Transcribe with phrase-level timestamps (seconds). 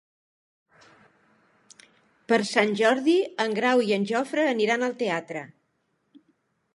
[2.33, 3.15] Per Sant Jordi
[3.45, 5.45] en Grau i en Jofre aniran al teatre.